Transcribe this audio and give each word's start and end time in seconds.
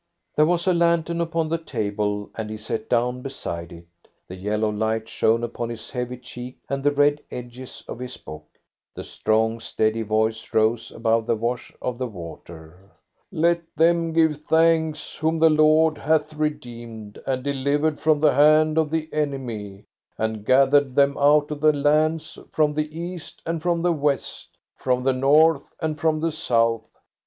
There 0.35 0.47
was 0.47 0.65
a 0.65 0.73
lantern 0.73 1.21
upon 1.21 1.47
the 1.49 1.59
table, 1.59 2.31
and 2.33 2.49
he 2.49 2.57
sat 2.57 2.89
down 2.89 3.21
beside 3.21 3.71
it. 3.71 3.85
The 4.27 4.35
yellow 4.35 4.69
light 4.71 5.07
shone 5.07 5.43
upon 5.43 5.69
his 5.69 5.91
heavy 5.91 6.17
cheek 6.17 6.57
and 6.67 6.83
the 6.83 6.89
red 6.89 7.21
edges 7.29 7.83
of 7.87 7.99
his 7.99 8.17
book. 8.17 8.47
The 8.95 9.03
strong, 9.03 9.59
steady 9.59 10.01
voice 10.01 10.55
rose 10.55 10.89
above 10.91 11.27
the 11.27 11.35
wash 11.35 11.71
of 11.83 11.99
the 11.99 12.07
water. 12.07 12.89
"'Let 13.31 13.61
them 13.75 14.11
give 14.11 14.37
thanks 14.37 15.17
whom 15.17 15.37
the 15.37 15.51
Lord 15.51 15.99
hath 15.99 16.33
redeemed 16.33 17.19
and 17.27 17.43
delivered 17.43 17.99
from 17.99 18.19
the 18.21 18.33
hand 18.33 18.79
of 18.79 18.89
the 18.89 19.07
enemy, 19.13 19.85
and 20.17 20.43
gathered 20.43 20.95
them 20.95 21.15
out 21.19 21.51
of 21.51 21.61
the 21.61 21.73
lands, 21.73 22.39
from 22.51 22.73
the 22.73 22.97
east, 22.99 23.43
and 23.45 23.61
from 23.61 23.83
the 23.83 23.93
west, 23.93 24.57
from 24.75 25.03
the 25.03 25.13
north, 25.13 25.75
and 25.79 25.99
from 25.99 26.19
the 26.21 26.31
south. 26.31 26.89